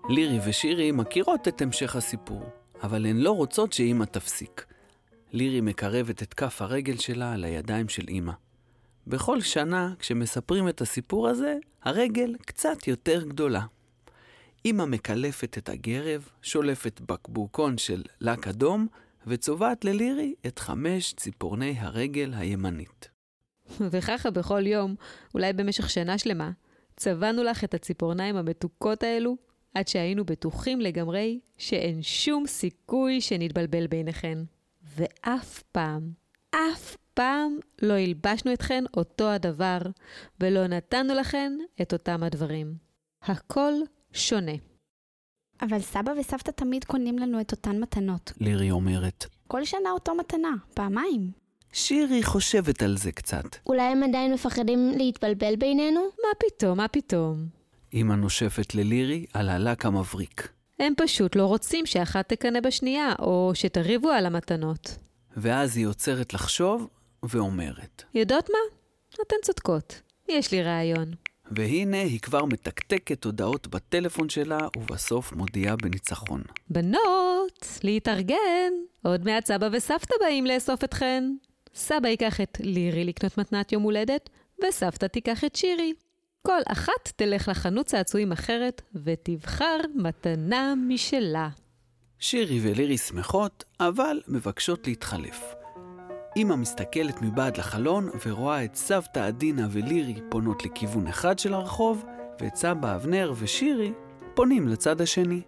לירי 0.09 0.39
ושירי 0.45 0.91
מכירות 0.91 1.47
את 1.47 1.61
המשך 1.61 1.95
הסיפור, 1.95 2.43
אבל 2.83 3.05
הן 3.05 3.17
לא 3.17 3.31
רוצות 3.31 3.73
שאימא 3.73 4.05
תפסיק. 4.05 4.65
לירי 5.31 5.61
מקרבת 5.61 6.23
את 6.23 6.33
כף 6.33 6.61
הרגל 6.61 6.97
שלה 6.97 7.33
על 7.33 7.43
הידיים 7.43 7.89
של 7.89 8.07
אימא. 8.07 8.33
בכל 9.07 9.41
שנה, 9.41 9.93
כשמספרים 9.99 10.69
את 10.69 10.81
הסיפור 10.81 11.27
הזה, 11.27 11.57
הרגל 11.83 12.35
קצת 12.45 12.87
יותר 12.87 13.23
גדולה. 13.23 13.61
אימא 14.65 14.85
מקלפת 14.85 15.57
את 15.57 15.69
הגרב, 15.69 16.29
שולפת 16.41 17.01
בקבוקון 17.01 17.77
של 17.77 18.03
לק 18.21 18.47
אדום, 18.47 18.87
וצובעת 19.27 19.85
ללירי 19.85 20.33
את 20.47 20.59
חמש 20.59 21.13
ציפורני 21.13 21.75
הרגל 21.79 22.33
הימנית. 22.35 23.09
וככה 23.91 24.31
בכל 24.31 24.67
יום, 24.67 24.95
אולי 25.33 25.53
במשך 25.53 25.89
שנה 25.89 26.17
שלמה, 26.17 26.51
צבענו 26.97 27.43
לך 27.43 27.63
את 27.63 27.73
הציפורניים 27.73 28.35
המתוקות 28.35 29.03
האלו, 29.03 29.37
עד 29.75 29.87
שהיינו 29.87 30.25
בטוחים 30.25 30.81
לגמרי 30.81 31.39
שאין 31.57 32.01
שום 32.01 32.47
סיכוי 32.47 33.21
שנתבלבל 33.21 33.87
ביניכן. 33.87 34.37
ואף 34.99 35.63
פעם, 35.71 36.11
אף 36.51 36.97
פעם 37.13 37.57
לא 37.81 37.93
הלבשנו 37.93 38.53
אתכן 38.53 38.83
אותו 38.97 39.29
הדבר, 39.29 39.79
ולא 40.39 40.67
נתנו 40.67 41.13
לכן 41.13 41.53
את 41.81 41.93
אותם 41.93 42.23
הדברים. 42.23 42.73
הכל 43.21 43.73
שונה. 44.13 44.51
אבל 45.61 45.79
סבא 45.79 46.11
וסבתא 46.19 46.51
תמיד 46.51 46.83
קונים 46.83 47.19
לנו 47.19 47.41
את 47.41 47.51
אותן 47.51 47.79
מתנות. 47.79 48.33
לירי 48.39 48.71
אומרת. 48.71 49.25
כל 49.47 49.65
שנה 49.65 49.91
אותו 49.91 50.15
מתנה, 50.15 50.51
פעמיים. 50.73 51.31
שירי 51.73 52.23
חושבת 52.23 52.81
על 52.81 52.97
זה 52.97 53.11
קצת. 53.11 53.45
אולי 53.65 53.81
הם 53.81 54.03
עדיין 54.03 54.33
מפחדים 54.33 54.91
להתבלבל 54.97 55.55
בינינו? 55.55 56.01
מה 56.01 56.29
פתאום, 56.39 56.77
מה 56.77 56.87
פתאום? 56.87 57.45
אמא 57.93 58.13
נושפת 58.13 58.75
ללירי 58.75 59.25
על 59.33 59.49
הלק 59.49 59.85
המבריק. 59.85 60.58
הם 60.79 60.93
פשוט 60.97 61.35
לא 61.35 61.45
רוצים 61.45 61.85
שאחת 61.85 62.29
תקנא 62.29 62.59
בשנייה, 62.59 63.13
או 63.19 63.51
שתריבו 63.53 64.09
על 64.09 64.25
המתנות. 64.25 64.97
ואז 65.37 65.77
היא 65.77 65.87
עוצרת 65.87 66.33
לחשוב 66.33 66.87
ואומרת. 67.23 68.03
יודעות 68.13 68.49
מה? 68.49 68.77
אתן 69.27 69.35
צודקות. 69.43 70.01
יש 70.29 70.51
לי 70.51 70.63
רעיון. 70.63 71.13
והנה 71.51 72.01
היא 72.01 72.19
כבר 72.19 72.45
מתקתקת 72.45 73.25
הודעות 73.25 73.67
בטלפון 73.67 74.29
שלה, 74.29 74.57
ובסוף 74.77 75.33
מודיעה 75.33 75.75
בניצחון. 75.75 76.41
בנות, 76.69 77.79
להתארגן. 77.83 78.73
עוד 79.03 79.25
מעט 79.25 79.45
סבא 79.45 79.69
וסבתא 79.71 80.15
באים 80.21 80.45
לאסוף 80.45 80.83
אתכן. 80.83 81.23
סבא 81.75 82.07
ייקח 82.07 82.41
את 82.41 82.57
לירי 82.59 83.03
לקנות 83.03 83.37
מתנת 83.37 83.71
יום 83.71 83.83
הולדת, 83.83 84.29
וסבתא 84.63 85.05
תיקח 85.05 85.43
את 85.43 85.55
שירי. 85.55 85.93
כל 86.47 86.59
אחת 86.67 87.11
תלך 87.15 87.47
לחנות 87.47 87.85
צעצועים 87.85 88.31
אחרת, 88.31 88.81
ותבחר 89.03 89.77
מתנה 89.95 90.73
משלה. 90.87 91.49
שירי 92.19 92.59
ולירי 92.63 92.97
שמחות, 92.97 93.63
אבל 93.79 94.21
מבקשות 94.27 94.87
להתחלף. 94.87 95.55
אמא 96.37 96.55
מסתכלת 96.55 97.21
מבעד 97.21 97.57
לחלון 97.57 98.09
ורואה 98.25 98.63
את 98.65 98.75
סבתא 98.75 99.19
עדינה 99.19 99.67
ולירי 99.71 100.21
פונות 100.29 100.65
לכיוון 100.65 101.07
אחד 101.07 101.39
של 101.39 101.53
הרחוב, 101.53 102.05
ואת 102.41 102.55
סבא 102.55 102.95
אבנר 102.95 103.33
ושירי 103.39 103.93
פונים 104.33 104.67
לצד 104.67 105.01
השני. 105.01 105.41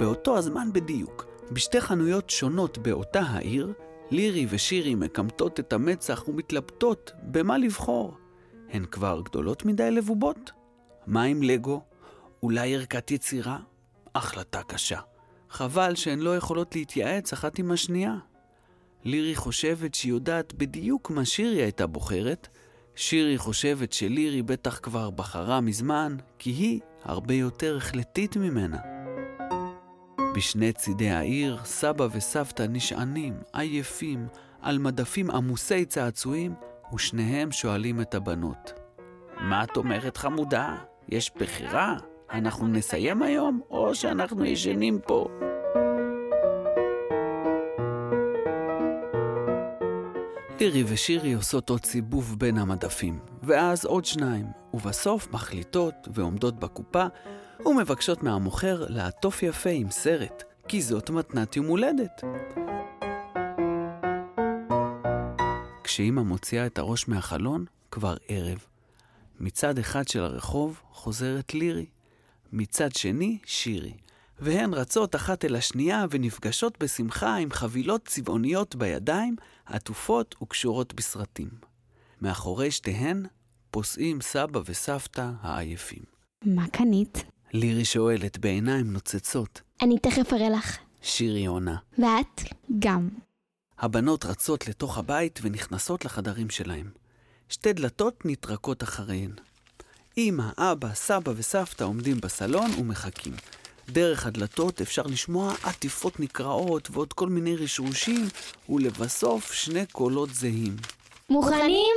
באותו 0.00 0.38
הזמן 0.38 0.72
בדיוק, 0.72 1.26
בשתי 1.52 1.80
חנויות 1.80 2.30
שונות 2.30 2.78
באותה 2.78 3.20
העיר, 3.20 3.72
לירי 4.10 4.46
ושירי 4.50 4.94
מקמטות 4.94 5.60
את 5.60 5.72
המצח 5.72 6.28
ומתלבטות 6.28 7.12
במה 7.22 7.58
לבחור. 7.58 8.25
הן 8.70 8.84
כבר 8.84 9.20
גדולות 9.24 9.64
מדי 9.64 9.90
לבובות? 9.90 10.50
מה 11.06 11.22
עם 11.22 11.42
לגו? 11.42 11.82
אולי 12.42 12.74
ערכת 12.74 13.10
יצירה? 13.10 13.58
החלטה 14.14 14.62
קשה. 14.62 15.00
חבל 15.50 15.94
שהן 15.94 16.18
לא 16.18 16.36
יכולות 16.36 16.76
להתייעץ 16.76 17.32
אחת 17.32 17.58
עם 17.58 17.70
השנייה. 17.70 18.14
לירי 19.04 19.34
חושבת 19.34 19.94
שהיא 19.94 20.12
יודעת 20.12 20.54
בדיוק 20.54 21.10
מה 21.10 21.24
שירי 21.24 21.62
הייתה 21.62 21.86
בוחרת, 21.86 22.48
שירי 22.94 23.38
חושבת 23.38 23.92
שלירי 23.92 24.42
בטח 24.42 24.78
כבר 24.82 25.10
בחרה 25.10 25.60
מזמן, 25.60 26.16
כי 26.38 26.50
היא 26.50 26.80
הרבה 27.02 27.34
יותר 27.34 27.76
החלטית 27.76 28.36
ממנה. 28.36 28.78
בשני 30.34 30.72
צידי 30.72 31.10
העיר, 31.10 31.60
סבא 31.64 32.08
וסבתא 32.12 32.62
נשענים, 32.68 33.34
עייפים, 33.52 34.26
על 34.60 34.78
מדפים 34.78 35.30
עמוסי 35.30 35.84
צעצועים, 35.84 36.54
ושניהם 36.94 37.52
שואלים 37.52 38.00
את 38.00 38.14
הבנות. 38.14 38.72
מה 39.40 39.64
את 39.64 39.76
אומרת, 39.76 40.16
חמודה? 40.16 40.76
יש 41.08 41.30
בחירה? 41.36 41.96
אנחנו 42.30 42.68
נסיים 42.68 43.22
היום, 43.22 43.60
או 43.70 43.94
שאנחנו 43.94 44.44
ישנים 44.44 44.98
פה? 45.06 45.28
לירי 50.60 50.84
ושירי 50.86 51.32
עושות 51.32 51.70
עוד 51.70 51.84
סיבוב 51.84 52.36
בין 52.38 52.58
המדפים, 52.58 53.18
ואז 53.42 53.84
עוד 53.84 54.04
שניים, 54.04 54.46
ובסוף 54.74 55.30
מחליטות 55.32 55.94
ועומדות 56.14 56.60
בקופה 56.60 57.06
ומבקשות 57.66 58.22
מהמוכר 58.22 58.86
לעטוף 58.88 59.42
יפה 59.42 59.70
עם 59.70 59.90
סרט, 59.90 60.42
כי 60.68 60.82
זאת 60.82 61.10
מתנת 61.10 61.56
יום 61.56 61.66
הולדת. 61.66 62.22
כשאימא 65.96 66.22
מוציאה 66.22 66.66
את 66.66 66.78
הראש 66.78 67.08
מהחלון, 67.08 67.64
כבר 67.90 68.16
ערב. 68.28 68.58
מצד 69.40 69.78
אחד 69.78 70.08
של 70.08 70.20
הרחוב 70.20 70.80
חוזרת 70.92 71.54
לירי, 71.54 71.86
מצד 72.52 72.92
שני, 72.92 73.38
שירי. 73.46 73.92
והן 74.38 74.74
רצות 74.74 75.16
אחת 75.16 75.44
אל 75.44 75.56
השנייה 75.56 76.04
ונפגשות 76.10 76.78
בשמחה 76.82 77.36
עם 77.36 77.50
חבילות 77.50 78.04
צבעוניות 78.04 78.76
בידיים, 78.76 79.36
עטופות 79.66 80.34
וקשורות 80.42 80.94
בסרטים. 80.94 81.48
מאחורי 82.20 82.70
שתיהן 82.70 83.26
פוסעים 83.70 84.20
סבא 84.20 84.60
וסבתא 84.66 85.30
העייפים. 85.40 86.02
מה 86.44 86.68
קנית? 86.68 87.24
לירי 87.52 87.84
שואלת 87.84 88.38
בעיניים 88.38 88.92
נוצצות. 88.92 89.60
אני 89.82 89.98
תכף 89.98 90.32
אראה 90.32 90.50
לך. 90.50 90.78
שירי 91.02 91.46
עונה. 91.46 91.76
ואת? 91.98 92.42
גם. 92.78 93.08
הבנות 93.78 94.24
רצות 94.24 94.68
לתוך 94.68 94.98
הבית 94.98 95.38
ונכנסות 95.42 96.04
לחדרים 96.04 96.50
שלהם. 96.50 96.90
שתי 97.48 97.72
דלתות 97.72 98.22
נטרקות 98.24 98.82
אחריהן. 98.82 99.30
אמא, 100.18 100.50
אבא, 100.58 100.94
סבא 100.94 101.32
וסבתא 101.36 101.84
עומדים 101.84 102.20
בסלון 102.20 102.70
ומחכים. 102.78 103.32
דרך 103.88 104.26
הדלתות 104.26 104.80
אפשר 104.80 105.02
לשמוע 105.02 105.54
עטיפות 105.62 106.20
נקרעות 106.20 106.88
ועוד 106.90 107.12
כל 107.12 107.28
מיני 107.28 107.56
רשרושים, 107.56 108.26
ולבסוף 108.68 109.52
שני 109.52 109.86
קולות 109.86 110.34
זהים. 110.34 110.76
מוכנים? 111.30 111.94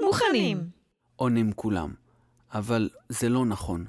מוכנים. 0.00 0.70
עונים 1.16 1.52
כולם. 1.52 1.94
אבל 2.54 2.88
זה 3.08 3.28
לא 3.28 3.46
נכון. 3.46 3.86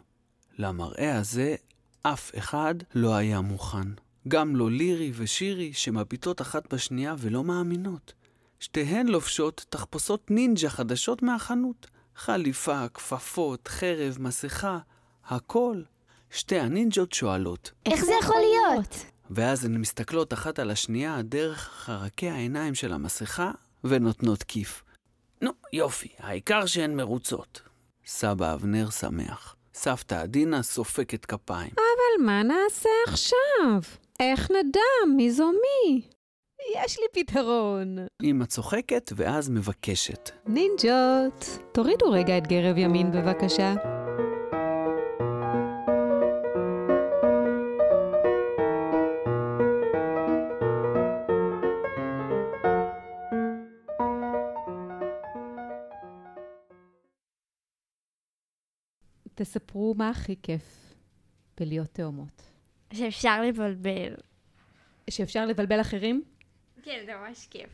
למראה 0.58 1.18
הזה 1.18 1.56
אף 2.02 2.32
אחד 2.38 2.76
לא 2.96 3.16
היה 3.16 3.42
מוכן. 3.42 3.88
גם 4.28 4.56
לא 4.56 4.72
לירי 4.72 5.12
ושירי 5.16 5.74
שמביטות 5.74 6.42
אחת 6.42 6.74
בשנייה 6.74 7.16
ולא 7.18 7.44
מאמינות. 7.44 8.14
שתיהן 8.60 9.08
לובשות 9.08 9.66
תחפושות 9.70 10.32
נינג'ה 10.32 10.70
חדשות 10.70 11.22
מהחנות. 11.22 11.88
חליפה, 12.16 12.88
כפפות, 12.94 13.68
חרב, 13.68 14.18
מסכה, 14.20 14.80
הכל. 15.26 15.82
שתי 16.30 16.60
הנינג'ות 16.60 17.14
שואלות, 17.14 17.72
איך 17.86 18.06
זה 18.06 18.12
יכול 18.22 18.36
להיות? 18.40 19.06
ואז 19.30 19.66
הן 19.66 19.78
מסתכלות 19.78 20.34
אחת 20.34 20.60
על 20.60 20.72
השנייה 20.72 21.22
דרך 21.22 21.70
חרקי 21.74 22.30
העיניים 22.30 22.76
של 22.76 22.94
המסכה 22.94 23.52
ונותנות 23.84 24.44
כיף. 24.44 24.84
נו, 25.42 25.52
יופי, 25.74 26.10
העיקר 26.20 26.66
שהן 26.66 26.96
מרוצות. 26.96 27.62
סבא 28.06 28.54
אבנר 28.54 28.90
שמח. 28.90 29.56
סבתא 29.74 30.16
עדינה 30.16 30.64
סופקת 30.64 31.26
כפיים. 31.26 31.72
אבל 31.72 32.26
מה 32.26 32.44
נעשה 32.44 32.90
עכשיו? 33.08 33.82
איך 34.22 34.52
נדע 34.52 35.16
מי 35.16 35.32
זו 35.32 35.52
מי? 35.52 36.02
יש 36.76 36.98
לי 37.00 37.24
פתרון. 37.24 37.98
אמא 38.24 38.46
צוחקת 38.46 39.12
ואז 39.16 39.50
מבקשת. 39.50 40.30
נינג'ות, 40.48 41.60
תורידו 41.72 42.12
רגע 42.12 42.38
את 42.38 42.48
גרב 42.48 42.78
ימין 42.78 43.12
בבקשה. 43.12 43.74
תספרו 59.36 59.94
מה 59.98 60.10
הכי 60.10 60.36
כיף 60.44 60.96
בלהיות 61.60 61.88
תאומות. 61.94 62.51
שאפשר 62.94 63.42
לבלבל. 63.42 64.14
שאפשר 65.10 65.46
לבלבל 65.46 65.82
אחרים? 65.82 66.24
כן, 66.84 67.04
זה 67.06 67.12
ממש 67.16 67.48
כיף. 67.48 67.70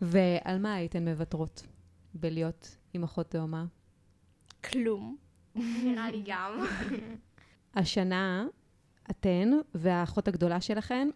ועל 0.00 0.58
מה 0.58 0.74
הייתן 0.74 1.08
מוותרות 1.08 1.66
בלהיות 2.14 2.76
עם 2.94 3.04
אחות 3.04 3.30
תאומה? 3.30 3.64
כלום. 4.64 5.16
נראה 5.84 6.10
לי 6.10 6.22
גם. 6.26 6.66
השנה 7.74 8.46
אתן 9.10 9.50
והאחות 9.74 10.28
הגדולה 10.28 10.60
שלכן 10.60 11.08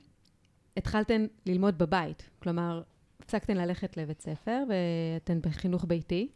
התחלתן 0.76 1.26
ללמוד 1.46 1.78
בבית. 1.78 2.30
כלומר, 2.42 2.82
הפסקתן 3.20 3.56
ללכת 3.56 3.96
לבית 3.96 4.20
ספר 4.20 4.62
ואתן 4.68 5.40
בחינוך 5.40 5.84
ביתי. 5.88 6.28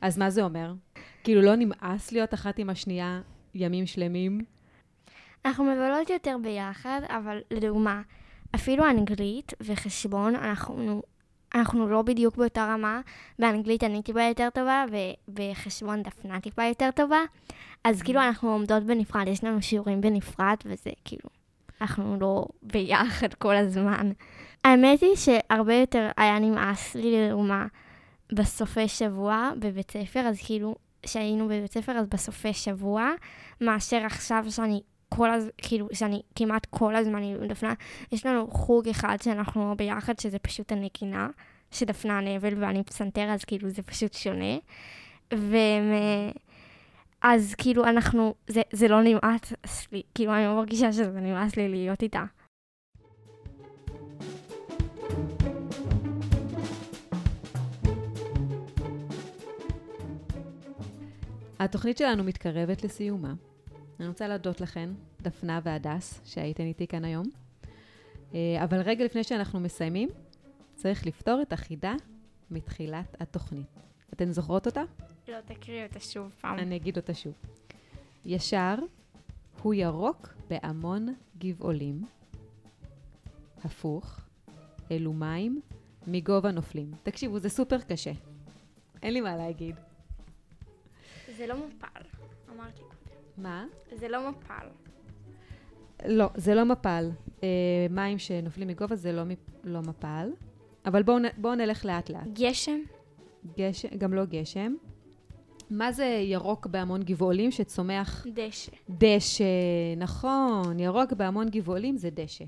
אז 0.00 0.18
מה 0.18 0.30
זה 0.30 0.42
אומר? 0.42 0.74
כאילו 1.24 1.42
לא 1.42 1.56
נמאס 1.56 2.12
להיות 2.12 2.34
אחת 2.34 2.58
עם 2.58 2.70
השנייה 2.70 3.20
ימים 3.54 3.86
שלמים? 3.86 4.40
אנחנו 5.44 5.64
מבלות 5.64 6.10
יותר 6.10 6.36
ביחד, 6.42 7.00
אבל 7.08 7.40
לדוגמה, 7.50 8.02
אפילו 8.54 8.90
אנגלית 8.90 9.52
וחשבון, 9.60 10.34
אנחנו, 10.34 11.02
אנחנו 11.54 11.88
לא 11.88 12.02
בדיוק 12.02 12.36
באותה 12.36 12.64
רמה. 12.64 13.00
באנגלית 13.38 13.84
אני 13.84 14.02
טיפה 14.02 14.22
יותר 14.22 14.48
טובה, 14.54 14.84
ובחשבון 15.28 16.02
דפנה 16.02 16.40
טיפה 16.40 16.64
יותר 16.64 16.90
טובה. 16.90 17.20
אז 17.84 18.02
כאילו 18.02 18.20
אנחנו 18.20 18.52
עומדות 18.52 18.82
בנפרד, 18.82 19.28
יש 19.28 19.44
לנו 19.44 19.62
שיעורים 19.62 20.00
בנפרד, 20.00 20.56
וזה 20.64 20.90
כאילו, 21.04 21.28
אנחנו 21.80 22.16
לא 22.20 22.46
ביחד 22.62 23.34
כל 23.34 23.56
הזמן. 23.56 24.12
האמת 24.64 25.00
היא 25.00 25.16
שהרבה 25.16 25.74
יותר 25.74 26.10
היה 26.16 26.38
נמאס 26.38 26.94
לי, 26.94 27.28
לדוגמה, 27.28 27.66
בסופי 28.32 28.88
שבוע 28.88 29.50
בבית 29.58 29.90
ספר, 29.90 30.20
אז 30.20 30.40
כאילו, 30.46 30.74
כשהיינו 31.02 31.44
בבית 31.46 31.72
ספר, 31.72 31.92
אז 31.92 32.06
בסופי 32.06 32.52
שבוע, 32.52 33.10
מאשר 33.60 34.04
עכשיו 34.04 34.44
שאני 34.48 34.80
כל 35.08 35.30
הז... 35.30 35.50
כאילו, 35.58 35.88
שאני 35.92 36.22
כמעט 36.34 36.66
כל 36.70 36.96
הזמן 36.96 37.22
עם 37.22 37.46
דפנה. 37.46 37.74
יש 38.12 38.26
לנו 38.26 38.48
חוג 38.50 38.88
אחד 38.88 39.16
שאנחנו 39.22 39.74
ביחד, 39.76 40.18
שזה 40.18 40.38
פשוט 40.38 40.72
הנגינה, 40.72 41.28
שדפנה 41.70 42.20
נבל 42.20 42.62
ואני 42.64 42.84
פסנתר, 42.84 43.28
אז 43.30 43.44
כאילו 43.44 43.70
זה 43.70 43.82
פשוט 43.82 44.12
שונה. 44.12 44.56
ו... 45.34 45.56
אז 47.22 47.54
כאילו 47.58 47.84
אנחנו, 47.84 48.34
זה, 48.48 48.62
זה 48.72 48.88
לא 48.88 49.02
נמאס 49.02 49.92
לי, 49.92 50.02
כאילו 50.14 50.34
אני 50.34 50.46
מרגישה 50.46 50.92
שזה 50.92 51.20
נמאס 51.20 51.56
לי 51.56 51.68
להיות 51.68 52.02
איתה. 52.02 52.24
התוכנית 61.58 61.98
שלנו 61.98 62.24
מתקרבת 62.24 62.84
לסיומה. 62.84 63.34
אני 64.00 64.08
רוצה 64.08 64.28
להודות 64.28 64.60
לכן, 64.60 64.90
דפנה 65.20 65.60
והדס, 65.62 66.20
שהייתן 66.24 66.64
איתי 66.64 66.86
כאן 66.86 67.04
היום. 67.04 67.26
אה, 68.34 68.64
אבל 68.64 68.80
רגע 68.80 69.04
לפני 69.04 69.24
שאנחנו 69.24 69.60
מסיימים, 69.60 70.08
צריך 70.74 71.06
לפתור 71.06 71.42
את 71.42 71.52
החידה 71.52 71.94
מתחילת 72.50 73.16
התוכנית. 73.20 73.66
אתן 74.12 74.32
זוכרות 74.32 74.66
אותה? 74.66 74.82
לא, 75.28 75.40
תקריא 75.40 75.86
אותה 75.86 76.00
שוב 76.00 76.32
פעם. 76.40 76.58
אני 76.58 76.76
אגיד 76.76 76.96
אותה 76.96 77.14
שוב. 77.14 77.34
ישר, 78.24 78.74
הוא 79.62 79.74
ירוק 79.74 80.28
בהמון 80.48 81.14
גבעולים. 81.38 82.04
הפוך, 83.64 84.20
אלו 84.90 85.12
מים 85.12 85.60
מגובה 86.06 86.50
נופלים. 86.50 86.90
תקשיבו, 87.02 87.38
זה 87.38 87.48
סופר 87.48 87.80
קשה. 87.80 88.12
אין 89.02 89.12
לי 89.12 89.20
מה 89.20 89.36
להגיד. 89.36 89.76
זה 91.36 91.46
לא 91.46 91.54
מפל, 91.66 92.02
אמרתי. 92.54 92.82
מה? 93.38 93.66
זה 93.92 94.08
לא 94.08 94.30
מפל. 94.30 94.66
לא, 96.06 96.30
זה 96.34 96.54
לא 96.54 96.64
מפל. 96.64 97.10
אה, 97.42 97.48
מים 97.90 98.18
שנופלים 98.18 98.68
מגובה 98.68 98.96
זה 98.96 99.12
לא, 99.12 99.22
לא 99.64 99.80
מפל. 99.80 100.30
אבל 100.86 101.02
בואו 101.02 101.18
בואו 101.36 101.54
נלך 101.54 101.84
לאט-לאט. 101.84 102.26
גשם? 102.32 102.78
גשם, 103.58 103.88
גם 103.98 104.14
לא 104.14 104.24
גשם. 104.24 104.74
מה 105.70 105.92
זה 105.92 106.04
ירוק 106.04 106.66
בהמון 106.66 107.02
גבעולים 107.02 107.50
שצומח 107.50 108.26
דשא. 108.34 108.72
דשא? 108.90 109.44
נכון, 109.96 110.80
ירוק 110.80 111.12
בהמון 111.12 111.48
גבעולים 111.48 111.96
זה 111.96 112.10
דשא. 112.10 112.44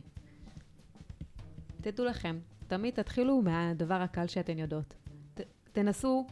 תדעו 1.80 2.06
לכם, 2.06 2.38
תמיד 2.66 2.94
תתחילו 2.94 3.42
מהדבר 3.42 3.94
הקל 3.94 4.26
שאתן 4.26 4.58
יודעות. 4.58 4.94
ת, 5.34 5.40
תנסו 5.72 6.26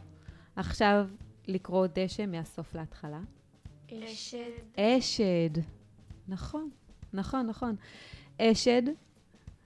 עכשיו 0.55 1.07
לקרוא 1.47 1.87
דשא 1.95 2.25
מהסוף 2.25 2.75
להתחלה. 2.75 3.19
אשד. 3.93 4.51
אשד. 4.77 5.61
נכון, 6.27 6.69
נכון, 7.13 7.47
נכון. 7.47 7.75
אשד 8.41 8.81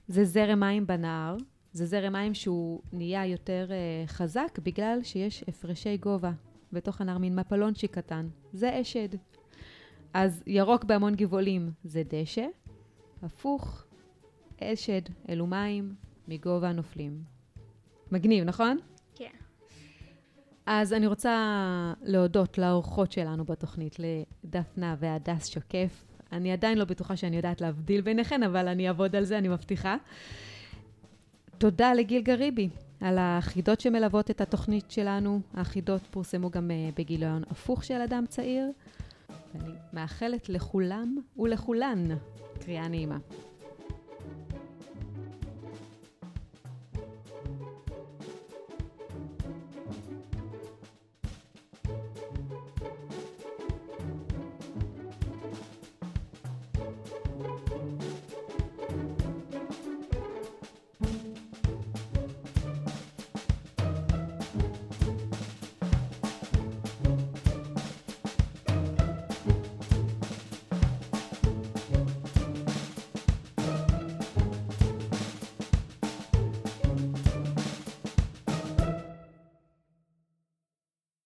זה 0.08 0.26
זרם 0.26 0.60
מים 0.60 0.88
בנהר. 0.88 1.38
זה 1.74 1.86
זרם 1.86 2.14
מים 2.14 2.34
שהוא 2.34 2.82
נהיה 2.94 3.26
יותר 3.26 3.70
uh, 3.70 4.08
חזק 4.08 4.60
בגלל 4.64 5.00
שיש 5.04 5.44
הפרשי 5.48 5.98
גובה 5.98 6.32
בתוך 6.74 7.02
הנהר, 7.02 7.18
מין 7.18 7.36
מפלונצ'יק 7.36 7.92
קטן. 7.92 8.28
זה 8.54 8.82
אשד. 8.82 9.10
אז 10.14 10.44
ירוק 10.48 10.84
בהמון 10.84 11.16
גבעולים 11.16 11.72
זה 11.84 12.04
דשא, 12.10 12.46
הפוך, 13.22 13.84
אשד, 14.62 15.02
אלו 15.30 15.48
מים 15.48 15.96
מגובה 16.28 16.72
נופלים. 16.72 17.24
מגניב, 18.12 18.44
נכון? 18.44 18.78
אז 20.74 20.94
אני 20.94 21.08
רוצה 21.08 21.94
להודות 22.02 22.58
לאורחות 22.58 23.12
שלנו 23.12 23.46
בתוכנית, 23.46 23.96
לדפנה 24.00 24.96
והדס 25.00 25.46
שקף. 25.46 26.06
אני 26.32 26.52
עדיין 26.52 26.78
לא 26.78 26.86
בטוחה 26.86 27.16
שאני 27.16 27.36
יודעת 27.36 27.62
להבדיל 27.62 28.02
ביניכן, 28.02 28.44
אבל 28.44 28.68
אני 28.68 28.88
אעבוד 28.88 29.16
על 29.16 29.24
זה, 29.24 29.38
אני 29.38 29.48
מבטיחה. 29.48 29.96
תודה 31.58 31.94
לגיל 31.94 32.22
גריבי 32.22 32.70
על 33.02 33.18
החידות 33.20 33.80
שמלוות 33.80 34.32
את 34.32 34.42
התוכנית 34.42 34.92
שלנו. 34.92 35.42
החידות 35.54 36.02
פורסמו 36.12 36.50
גם 36.50 36.72
uh, 36.72 36.96
בגיליון 36.98 37.44
הפוך 37.50 37.84
של 37.84 38.02
אדם 38.02 38.26
צעיר. 38.28 38.72
ואני 39.56 39.74
מאחלת 39.94 40.50
לכולם 40.50 41.18
ולכולן 41.38 42.04
קריאה 42.60 42.88
נעימה. 42.88 43.18